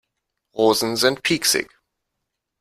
[0.55, 1.69] Rosen sind pieksig.